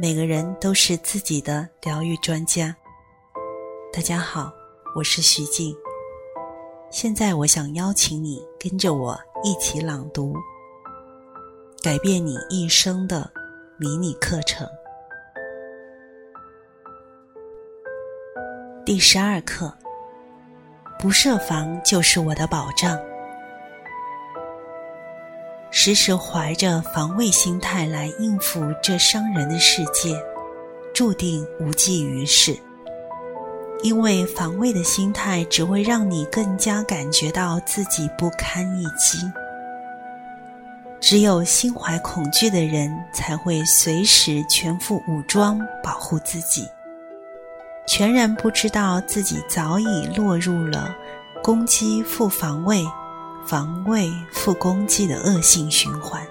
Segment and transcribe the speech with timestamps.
[0.00, 2.74] 每个人都是自己的疗愈专家。
[3.92, 4.52] 大家好，
[4.94, 5.74] 我是徐静。
[6.90, 10.34] 现在我想邀请你跟着我一起朗读
[11.82, 13.30] 《改变你一生的
[13.76, 14.66] 迷你课程》
[18.86, 19.76] 第十二课：
[20.98, 22.98] 不设防就是我的保障。
[25.88, 30.14] 时时怀着防卫心态来应付这伤人的世界，
[30.92, 32.54] 注定无济于事。
[33.82, 39.18] 因为防卫的心态只会让你更加感觉到自己不堪一击。
[41.00, 46.68] 只有心怀恐惧的人，才会随时全副武装保护自己，
[47.86, 50.94] 全然不知道自己早已落入了
[51.42, 52.84] 攻击负防卫。
[53.44, 56.22] 防卫负攻击的恶性循环，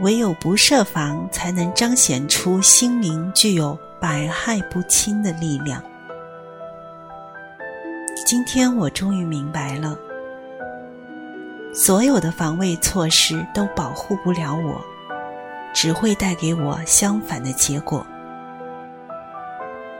[0.00, 5.82] 唯有不设防，才能彰显出心灵具有百害不侵的力量。
[8.24, 9.94] 今天我终于明白了，
[11.74, 14.80] 所有的防卫措施都保护不了我，
[15.74, 18.06] 只会带给我相反的结果。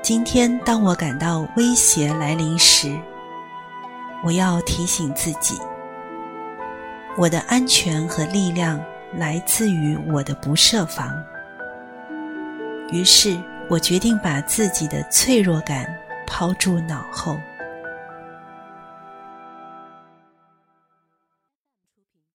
[0.02, 2.98] 今天，当我感到威胁来临时，
[4.24, 5.60] 我要提醒自己，
[7.16, 8.80] 我的安全和力量
[9.12, 11.12] 来自于我的不设防。
[12.90, 13.36] 于是
[13.68, 15.86] 我决定把自己的脆弱感
[16.26, 17.36] 抛诸脑后。